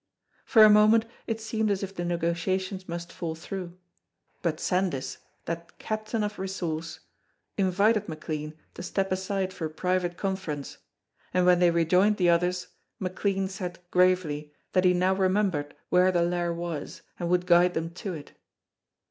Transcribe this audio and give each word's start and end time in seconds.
For 0.45 0.63
a 0.63 0.69
moment 0.71 1.05
it 1.27 1.39
seemed 1.39 1.69
as 1.69 1.83
if 1.83 1.93
the 1.95 2.03
negotiations 2.03 2.89
must 2.89 3.13
fall 3.13 3.35
through; 3.35 3.77
but 4.41 4.59
Sandys, 4.59 5.19
that 5.45 5.77
captain 5.77 6.23
of 6.23 6.39
resource, 6.39 7.01
invited 7.55 8.09
McLean 8.09 8.55
to 8.73 8.81
step 8.81 9.11
aside 9.11 9.53
for 9.53 9.65
a 9.65 9.69
private 9.69 10.17
conference, 10.17 10.79
and 11.35 11.45
when 11.45 11.59
they 11.59 11.69
rejoined 11.69 12.17
the 12.17 12.31
others 12.31 12.69
McLean 12.97 13.47
said, 13.47 13.77
gravely, 13.91 14.51
that 14.73 14.85
he 14.85 14.95
now 14.95 15.13
remembered 15.13 15.75
where 15.89 16.11
the 16.11 16.23
Lair 16.23 16.51
was 16.51 17.03
and 17.19 17.29
would 17.29 17.45
guide 17.45 17.75
them 17.75 17.91
to 17.91 18.15
it. 18.15 18.31